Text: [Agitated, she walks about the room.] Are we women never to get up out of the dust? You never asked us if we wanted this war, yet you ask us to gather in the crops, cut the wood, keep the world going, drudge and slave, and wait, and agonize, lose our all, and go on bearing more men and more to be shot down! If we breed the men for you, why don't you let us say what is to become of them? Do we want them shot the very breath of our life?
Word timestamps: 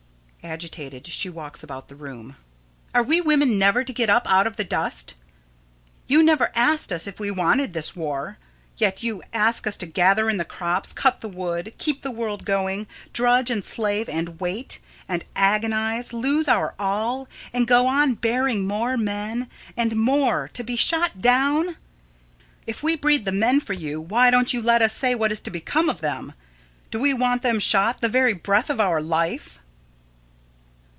[Agitated, 0.43 1.05
she 1.05 1.29
walks 1.29 1.61
about 1.61 1.87
the 1.87 1.95
room.] 1.95 2.35
Are 2.95 3.03
we 3.03 3.21
women 3.21 3.59
never 3.59 3.83
to 3.83 3.93
get 3.93 4.09
up 4.09 4.25
out 4.27 4.47
of 4.47 4.55
the 4.55 4.63
dust? 4.63 5.13
You 6.07 6.23
never 6.23 6.51
asked 6.55 6.91
us 6.91 7.05
if 7.05 7.19
we 7.19 7.29
wanted 7.29 7.73
this 7.73 7.95
war, 7.95 8.39
yet 8.75 9.03
you 9.03 9.21
ask 9.33 9.67
us 9.67 9.77
to 9.77 9.85
gather 9.85 10.31
in 10.31 10.37
the 10.37 10.43
crops, 10.43 10.93
cut 10.93 11.21
the 11.21 11.29
wood, 11.29 11.75
keep 11.77 12.01
the 12.01 12.09
world 12.09 12.43
going, 12.43 12.87
drudge 13.13 13.51
and 13.51 13.63
slave, 13.63 14.09
and 14.09 14.39
wait, 14.39 14.79
and 15.07 15.23
agonize, 15.35 16.11
lose 16.11 16.47
our 16.47 16.73
all, 16.79 17.27
and 17.53 17.67
go 17.67 17.85
on 17.85 18.15
bearing 18.15 18.65
more 18.65 18.97
men 18.97 19.47
and 19.77 19.95
more 19.95 20.49
to 20.53 20.63
be 20.63 20.75
shot 20.75 21.21
down! 21.21 21.77
If 22.65 22.81
we 22.81 22.95
breed 22.95 23.25
the 23.25 23.31
men 23.31 23.59
for 23.59 23.73
you, 23.73 24.01
why 24.01 24.31
don't 24.31 24.53
you 24.53 24.61
let 24.63 24.81
us 24.81 24.93
say 24.95 25.13
what 25.13 25.31
is 25.31 25.39
to 25.41 25.51
become 25.51 25.87
of 25.87 26.01
them? 26.01 26.33
Do 26.89 26.97
we 26.97 27.13
want 27.13 27.43
them 27.43 27.59
shot 27.59 28.01
the 28.01 28.09
very 28.09 28.33
breath 28.33 28.71
of 28.71 28.81
our 28.81 29.03
life? 29.03 29.59